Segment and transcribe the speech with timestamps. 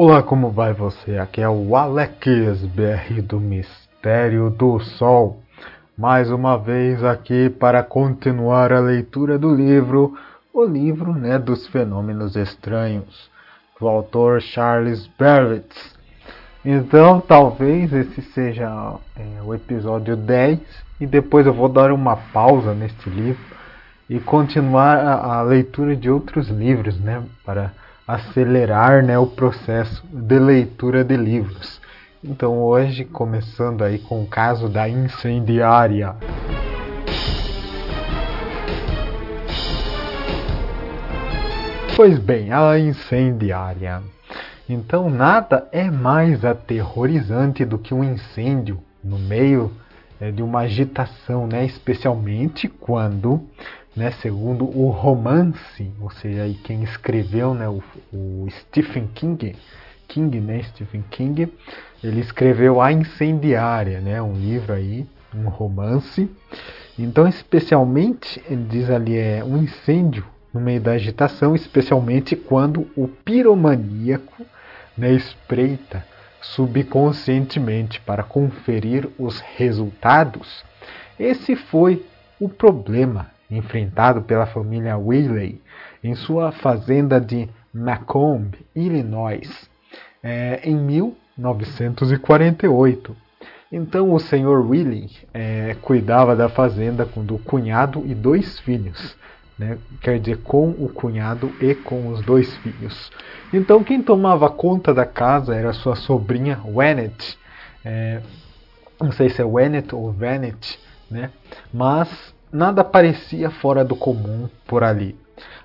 [0.00, 1.18] Olá, como vai você?
[1.18, 5.42] Aqui é o Alex BR do Mistério do Sol.
[5.96, 10.16] Mais uma vez aqui para continuar a leitura do livro,
[10.54, 13.28] o livro né, dos fenômenos estranhos,
[13.80, 15.74] do autor Charles Barrett.
[16.64, 20.60] Então, talvez esse seja é, o episódio 10
[21.00, 23.42] e depois eu vou dar uma pausa neste livro
[24.08, 27.72] e continuar a, a leitura de outros livros, né, para
[28.08, 31.78] acelerar né, o processo de leitura de livros.
[32.24, 36.16] Então hoje começando aí com o caso da incendiária.
[41.94, 44.02] Pois bem, a incendiária.
[44.66, 49.70] Então nada é mais aterrorizante do que um incêndio no meio
[50.20, 51.64] é, de uma agitação, né?
[51.64, 53.42] especialmente quando
[53.98, 59.56] né, segundo o romance, ou seja, aí quem escreveu, né, o, o Stephen King,
[60.06, 61.52] King, né, Stephen King,
[62.02, 66.30] ele escreveu A Incendiária, né, um livro aí, um romance.
[66.96, 73.08] Então, especialmente, ele diz ali é um incêndio no meio da agitação, especialmente quando o
[73.08, 74.46] piromaníaco
[74.96, 76.04] né, espreita
[76.40, 80.64] subconscientemente para conferir os resultados.
[81.18, 82.06] Esse foi
[82.40, 85.60] o problema enfrentado pela família Wheatley
[86.02, 89.68] em sua fazenda de Macomb, Illinois,
[90.22, 93.16] é, em 1948.
[93.70, 99.14] Então o senhor Willie é, cuidava da fazenda com do cunhado e dois filhos,
[99.58, 99.78] né?
[100.00, 103.10] quer dizer, com o cunhado e com os dois filhos.
[103.52, 107.38] Então quem tomava conta da casa era sua sobrinha Wennet,
[107.84, 108.20] é,
[109.00, 110.78] não sei se é Wennet ou Venet,
[111.10, 111.30] né?
[111.72, 115.14] mas Nada parecia fora do comum por ali,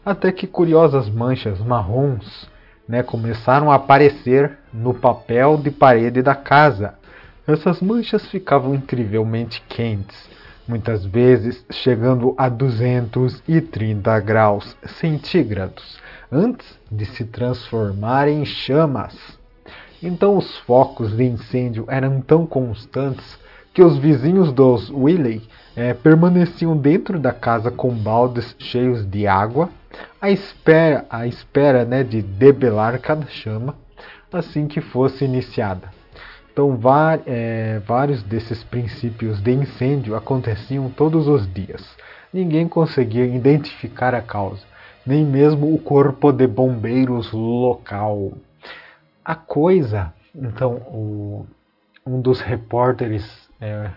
[0.05, 2.49] até que curiosas manchas marrons
[2.85, 6.95] né, começaram a aparecer no papel de parede da casa.
[7.47, 10.29] Essas manchas ficavam incrivelmente quentes,
[10.67, 15.97] muitas vezes chegando a 230 graus centígrados,
[16.31, 19.15] antes de se transformarem em chamas.
[20.01, 23.37] Então os focos de incêndio eram tão constantes
[23.73, 25.41] que os vizinhos dos Willey
[25.75, 29.69] é, permaneciam dentro da casa com baldes cheios de água,
[30.21, 33.75] à espera, à espera né, de debelar cada chama
[34.31, 35.89] assim que fosse iniciada.
[36.53, 36.79] Então,
[37.25, 41.83] é, vários desses princípios de incêndio aconteciam todos os dias.
[42.31, 44.61] Ninguém conseguia identificar a causa,
[45.03, 48.33] nem mesmo o corpo de bombeiros local.
[49.25, 51.47] A coisa, então, o,
[52.05, 53.25] um dos repórteres
[53.59, 53.89] é,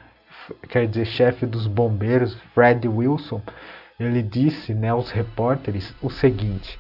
[0.71, 3.43] quer dizer, chefe dos bombeiros, Fred Wilson,
[4.00, 6.78] ele disse né, aos repórteres o seguinte: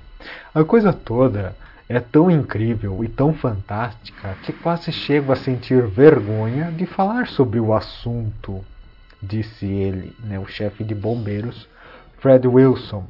[0.54, 1.54] a coisa toda
[1.88, 7.60] é tão incrível e tão fantástica que quase chego a sentir vergonha de falar sobre
[7.60, 8.64] o assunto,
[9.22, 11.68] disse ele, né, o chefe de bombeiros,
[12.18, 13.04] Fred Wilson.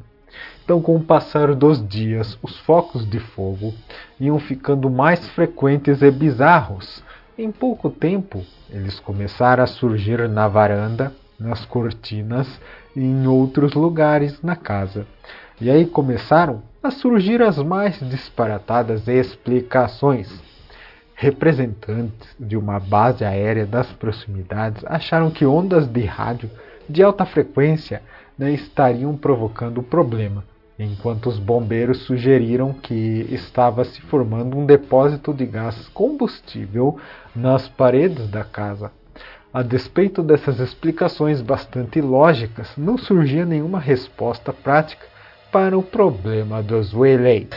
[0.64, 3.72] Então, com o passar dos dias, os focos de fogo
[4.20, 7.02] iam ficando mais frequentes e bizarros,
[7.38, 12.48] em pouco tempo, eles começaram a surgir na varanda, nas cortinas
[12.96, 15.06] e em outros lugares na casa.
[15.60, 20.32] E aí começaram a surgir as mais disparatadas explicações.
[21.14, 26.48] Representantes de uma base aérea das proximidades acharam que ondas de rádio
[26.88, 28.02] de alta frequência
[28.38, 30.44] né, estariam provocando o problema
[30.78, 36.98] enquanto os bombeiros sugeriram que estava se formando um depósito de gás combustível
[37.34, 38.92] nas paredes da casa.
[39.52, 45.15] A despeito dessas explicações bastante lógicas, não surgia nenhuma resposta prática
[45.56, 47.48] para o problema dos Whaley.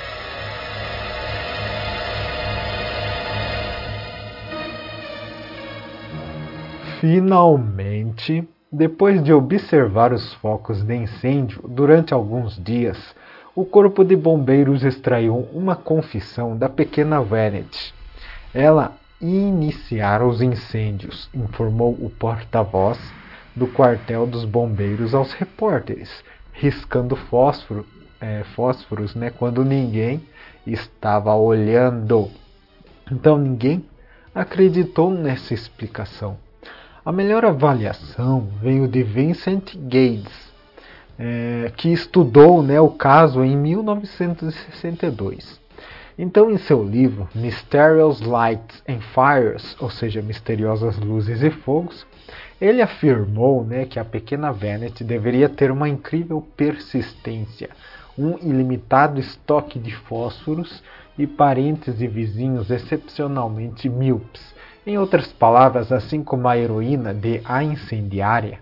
[7.02, 12.98] Finalmente, depois de observar os focos de incêndio durante alguns dias,
[13.54, 17.94] o corpo de bombeiros extraiu uma confissão da pequena Venet.
[18.54, 22.98] Ela iniciara os incêndios, informou o porta-voz
[23.54, 26.24] do quartel dos bombeiros aos repórteres,
[26.60, 27.86] riscando fósforo,
[28.20, 30.22] é, fósforos né, quando ninguém
[30.68, 32.30] estava olhando.
[33.10, 33.86] Então ninguém
[34.36, 36.36] acreditou nessa explicação.
[37.04, 40.50] A melhor avaliação veio de Vincent Gates,
[41.18, 45.60] é, que estudou né, o caso em 1962.
[46.21, 52.06] Então, em seu livro Mysterious Lights and Fires, ou seja, Misteriosas Luzes e Fogos,
[52.60, 57.69] ele afirmou né, que a pequena Venet deveria ter uma incrível persistência,
[58.18, 60.83] um ilimitado estoque de fósforos
[61.18, 64.54] e parentes e vizinhos excepcionalmente míopes.
[64.86, 68.60] Em outras palavras, assim como a heroína de A Incendiária,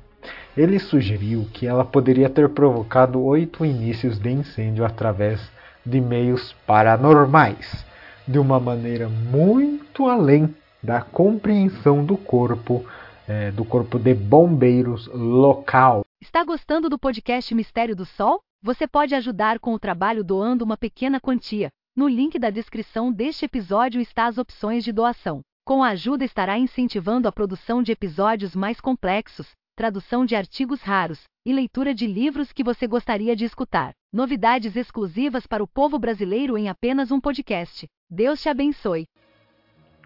[0.56, 5.56] ele sugeriu que ela poderia ter provocado oito inícios de incêndio através
[5.88, 7.86] de meios paranormais,
[8.28, 10.54] de uma maneira muito além
[10.84, 12.86] da compreensão do corpo,
[13.28, 16.01] é, do corpo de bombeiros local.
[16.22, 18.42] Está gostando do podcast Mistério do Sol?
[18.62, 21.69] Você pode ajudar com o trabalho doando uma pequena quantia.
[21.95, 25.42] No link da descrição deste episódio está as opções de doação.
[25.66, 31.24] Com a ajuda estará incentivando a produção de episódios mais complexos, tradução de artigos raros
[31.48, 33.94] e leitura de livros que você gostaria de escutar.
[34.12, 37.88] Novidades exclusivas para o povo brasileiro em apenas um podcast.
[38.10, 39.08] Deus te abençoe.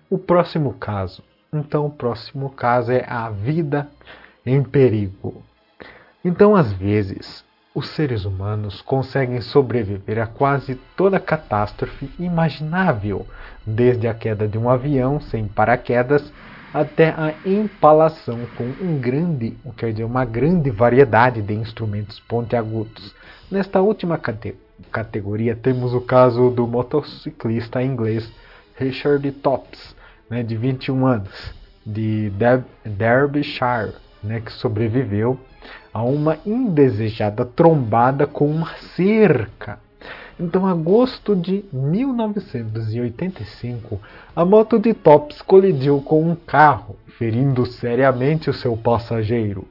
[0.08, 1.24] O próximo caso.
[1.52, 3.90] Então, o próximo caso é a vida
[4.46, 5.44] em perigo.
[6.24, 7.44] Então, às vezes,
[7.74, 13.26] os seres humanos conseguem sobreviver a quase toda catástrofe imaginável,
[13.66, 16.32] desde a queda de um avião sem paraquedas
[16.73, 23.13] até a empalação com um grande, quer dizer, uma grande variedade de instrumentos pontiagudos.
[23.50, 24.56] Nesta última cate
[24.91, 28.31] categoria temos o caso do motociclista inglês
[28.77, 29.95] Richard Tops,
[30.29, 31.53] né, de 21 anos,
[31.85, 32.31] de
[32.85, 35.39] Derbyshire, né, que sobreviveu
[35.94, 39.77] a uma indesejada trombada com uma cerca.
[40.44, 44.02] Então, agosto de 1985,
[44.36, 49.68] a moto de Tops colidiu com um carro, ferindo seriamente o seu passageiro.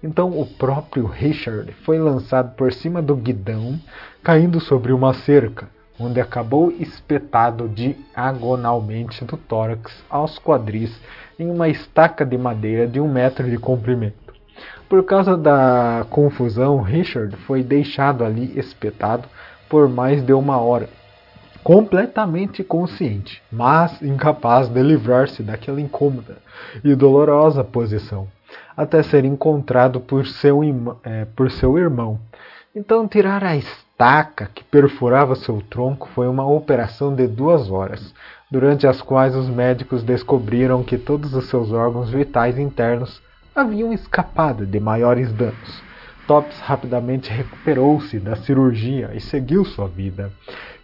[0.00, 3.76] Então, o próprio Richard foi lançado por cima do guidão,
[4.22, 11.00] caindo sobre uma cerca, onde acabou espetado diagonalmente do tórax aos quadris
[11.36, 14.32] em uma estaca de madeira de um metro de comprimento.
[14.88, 19.28] Por causa da confusão, Richard foi deixado ali espetado
[19.72, 20.86] por mais de uma hora,
[21.64, 26.36] completamente consciente, mas incapaz de livrar-se daquela incômoda
[26.84, 28.28] e dolorosa posição,
[28.76, 30.60] até ser encontrado por seu,
[31.02, 32.20] é, por seu irmão.
[32.76, 38.12] Então, tirar a estaca que perfurava seu tronco foi uma operação de duas horas,
[38.50, 43.22] durante as quais os médicos descobriram que todos os seus órgãos vitais internos
[43.56, 45.91] haviam escapado de maiores danos.
[46.26, 50.32] Tops rapidamente recuperou-se da cirurgia e seguiu sua vida.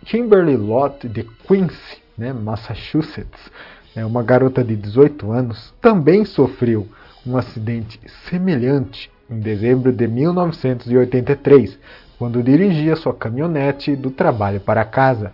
[0.04, 3.50] Kimberly Lott de Quincy, né, Massachusetts,
[3.94, 6.86] é uma garota de 18 anos, também sofreu
[7.26, 11.78] um acidente semelhante em dezembro de 1983,
[12.18, 15.32] quando dirigia sua caminhonete do trabalho para casa,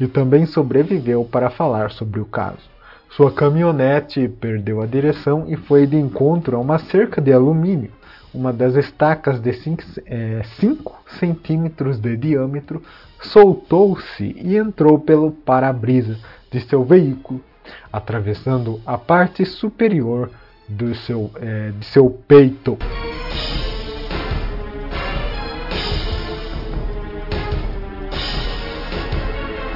[0.00, 2.74] e também sobreviveu para falar sobre o caso.
[3.10, 7.92] Sua caminhonete perdeu a direção e foi de encontro a uma cerca de alumínio.
[8.34, 10.42] Uma das estacas de 5 é,
[11.20, 12.82] centímetros de diâmetro
[13.22, 16.18] soltou-se e entrou pelo para-brisa
[16.50, 17.40] de seu veículo,
[17.92, 20.30] atravessando a parte superior
[20.68, 22.76] do seu, é, de seu peito.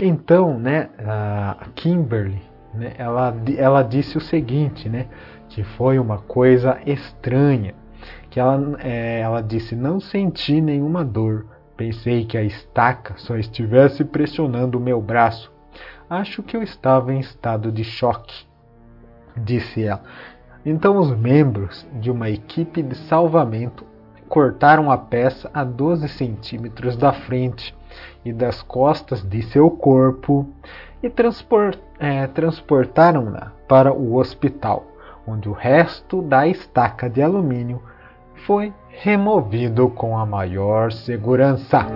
[0.02, 2.43] Então, né, a Kimberly
[2.75, 5.06] né, ela, ela disse o seguinte, né,
[5.49, 7.75] que foi uma coisa estranha,
[8.31, 11.46] que ela, é, ela disse não senti nenhuma dor,
[11.76, 15.53] pensei que a estaca só estivesse pressionando o meu braço.
[16.08, 18.46] Acho que eu estava em estado de choque,
[19.36, 20.03] disse ela.
[20.65, 23.86] Então os membros de uma equipe de salvamento
[24.29, 27.74] cortaram a peça a 12 centímetros da frente
[28.24, 30.46] e das costas de seu corpo
[31.03, 34.86] e transport, é, transportaram-na para o hospital,
[35.27, 37.82] onde o resto da estaca de alumínio
[38.47, 41.87] foi removido com a maior segurança.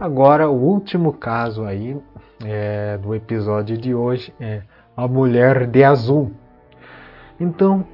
[0.00, 2.00] Agora, o último caso aí
[2.44, 4.62] é, do episódio de hoje é
[4.96, 6.32] a mulher de azul.
[7.38, 7.84] Então,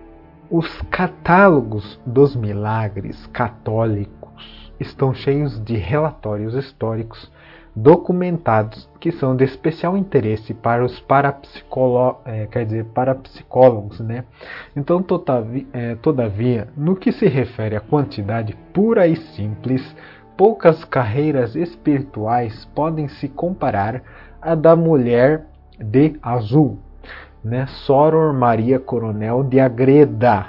[0.50, 7.32] os catálogos dos milagres católicos estão cheios de relatórios históricos
[7.74, 14.24] documentados que são de especial interesse para os parapsicólogos, é, quer dizer, parapsicólogos, né?
[14.76, 15.04] Então,
[15.72, 19.94] é, todavia, no que se refere à quantidade pura e simples,
[20.36, 24.02] poucas carreiras espirituais podem se comparar
[24.40, 25.46] à da mulher
[25.78, 26.78] de azul,
[27.42, 30.46] né, Soror Maria Coronel de Agreda.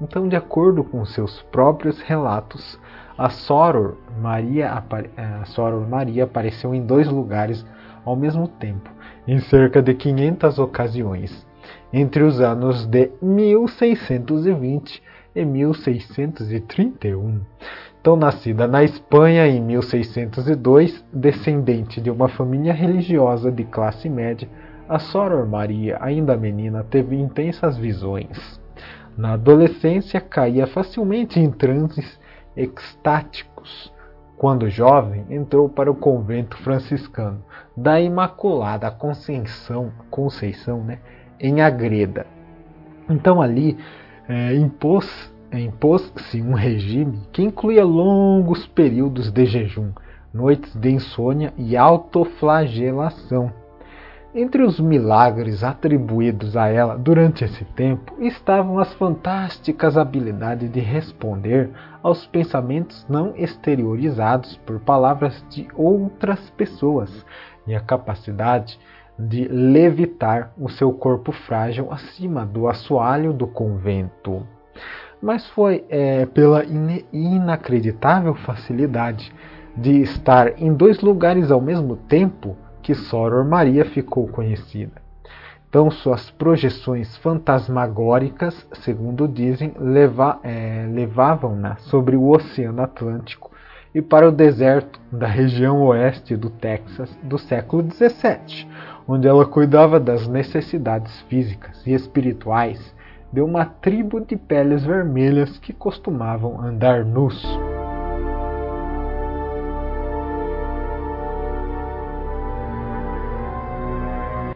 [0.00, 2.78] Então, de acordo com seus próprios relatos,
[3.16, 4.72] a Soror Maria,
[5.16, 7.64] a Soror Maria apareceu em dois lugares
[8.04, 8.90] ao mesmo tempo,
[9.26, 11.46] em cerca de 500 ocasiões,
[11.92, 15.02] entre os anos de 1620
[15.34, 17.40] em 1631.
[18.00, 24.48] Então, nascida na Espanha em 1602, descendente de uma família religiosa de classe média,
[24.86, 28.60] a Soror Maria, ainda menina, teve intensas visões.
[29.16, 32.18] Na adolescência, caía facilmente em transes
[32.56, 33.92] extáticos.
[34.36, 37.42] Quando jovem, entrou para o convento franciscano
[37.76, 40.98] da Imaculada Conceição, Conceição né,
[41.40, 42.26] em Agreda.
[43.08, 43.78] Então ali
[44.28, 49.92] é, impôs impôs-se um regime que incluía longos períodos de jejum,
[50.32, 53.52] noites de insônia e autoflagelação.
[54.36, 61.70] Entre os milagres atribuídos a ela durante esse tempo estavam as fantásticas habilidades de responder
[62.02, 67.24] aos pensamentos não exteriorizados por palavras de outras pessoas
[67.64, 68.76] e a capacidade
[69.16, 74.44] de levitar o seu corpo frágil acima do assoalho do convento.
[75.22, 79.32] Mas foi é, pela in inacreditável facilidade
[79.76, 85.02] de estar em dois lugares ao mesmo tempo que Soror Maria ficou conhecida.
[85.68, 93.50] Então, suas projeções fantasmagóricas, segundo dizem, leva, é, levavam-na sobre o Oceano Atlântico
[93.92, 98.68] e para o deserto da região oeste do Texas do século XVII,
[99.08, 102.94] onde ela cuidava das necessidades físicas e espirituais
[103.32, 107.42] de uma tribo de peles vermelhas que costumavam andar nus.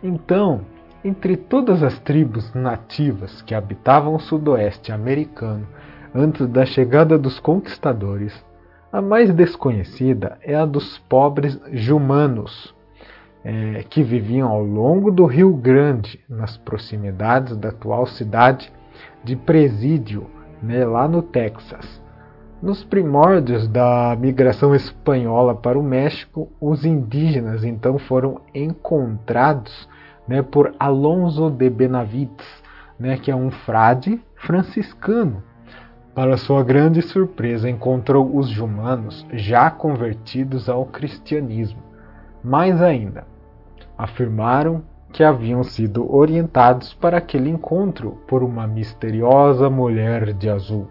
[0.09, 0.63] Então,
[1.05, 5.67] entre todas as tribos nativas que habitavam o sudoeste americano
[6.15, 8.33] antes da chegada dos conquistadores,
[8.91, 12.75] a mais desconhecida é a dos pobres jumanos,
[13.45, 18.73] é, que viviam ao longo do Rio Grande, nas proximidades da atual cidade
[19.23, 20.27] de Presídio,
[20.63, 22.01] né, lá no Texas.
[22.63, 29.87] Nos primórdios da migração espanhola para o México, os indígenas então foram encontrados
[30.29, 32.47] né, por Alonso de Benavides,
[32.99, 35.43] né, que é um frade franciscano.
[36.15, 41.81] Para sua grande surpresa, encontrou os jumanos já convertidos ao cristianismo.
[42.43, 43.25] Mais ainda,
[43.97, 44.83] afirmaram
[45.13, 50.89] que haviam sido orientados para aquele encontro por uma misteriosa mulher de azul,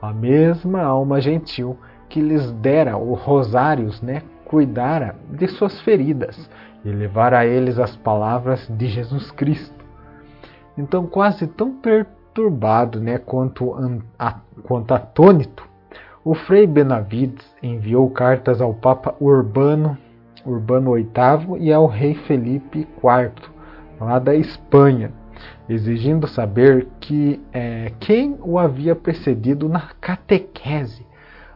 [0.00, 1.76] a mesma alma gentil
[2.08, 6.50] que lhes dera os rosários, né, cuidara de suas feridas
[6.84, 9.82] e levar a eles as palavras de Jesus Cristo.
[10.76, 13.74] Então, quase tão perturbado né, quanto,
[14.18, 15.66] a, quanto atônito,
[16.22, 19.96] o Frei Benavides enviou cartas ao Papa Urbano,
[20.44, 23.32] Urbano VIII e ao Rei Felipe IV,
[23.98, 25.12] lá da Espanha,
[25.66, 31.06] exigindo saber que, é, quem o havia precedido na catequese.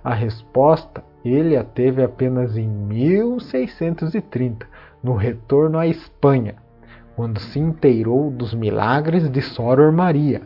[0.03, 4.67] A resposta ele a teve apenas em 1630,
[5.03, 6.57] no retorno à Espanha,
[7.15, 10.43] quando se inteirou dos milagres de Soror Maria.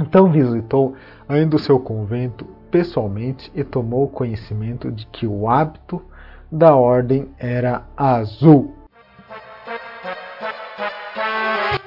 [0.00, 0.94] Então visitou
[1.28, 6.02] ainda o seu convento pessoalmente e tomou conhecimento de que o hábito
[6.50, 8.74] da ordem era azul.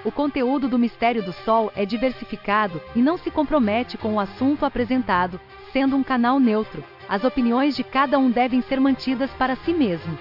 [0.04, 4.66] O conteúdo do Mistério do Sol é diversificado e não se compromete com o assunto
[4.66, 5.40] apresentado,
[5.72, 6.84] sendo um canal neutro.
[7.12, 10.18] As opiniões de cada um devem ser mantidas para si mesmo.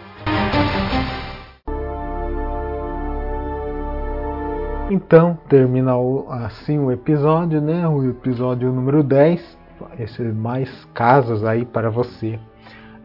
[4.90, 5.92] Então, termina
[6.44, 7.86] assim o episódio, né?
[7.86, 9.56] O episódio número 10.
[10.00, 12.40] Esses mais casos aí para você,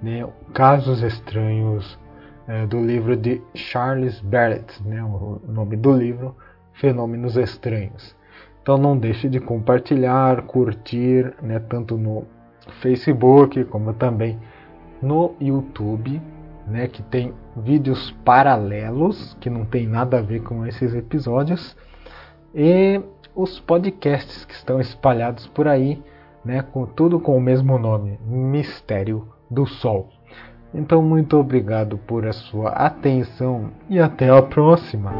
[0.01, 0.27] né?
[0.51, 1.99] Casos estranhos
[2.47, 5.03] é, do livro de Charles Barrett, né?
[5.03, 6.35] O nome do livro,
[6.73, 8.15] Fenômenos Estranhos.
[8.63, 11.59] Então não deixe de compartilhar, curtir, né?
[11.59, 12.25] Tanto no
[12.81, 14.39] Facebook como também
[15.01, 16.21] no YouTube
[16.67, 21.75] né, que tem vídeos paralelos que não tem nada a ver com esses episódios
[22.53, 23.01] e
[23.35, 26.01] os podcasts que estão espalhados por aí,
[26.43, 30.09] né, com tudo com o mesmo nome, Mistério do Sol.
[30.73, 35.11] Então muito obrigado por a sua atenção e até a próxima.